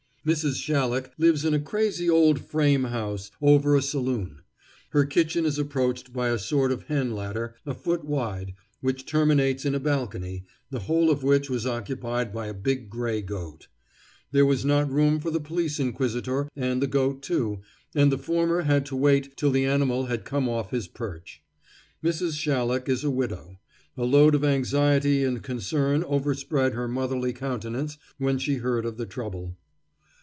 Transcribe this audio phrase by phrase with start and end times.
[0.23, 0.61] Mrs.
[0.63, 4.43] Shallock lives in a crazy old frame house, over a saloon.
[4.91, 9.65] Her kitchen is approached by a sort of hen ladder, a foot wide, which terminates
[9.65, 13.67] in a balcony, the whole of which was occupied by a big gray goat.
[14.31, 17.61] There was not room for the police inquisitor and the goat too,
[17.95, 21.41] and the former had to wait till the animal had come off his perch.
[22.03, 22.37] Mrs.
[22.39, 23.57] Shallock is a widow.
[23.97, 29.07] A load of anxiety and concern overspread her motherly countenance when she heard of the
[29.07, 29.57] trouble.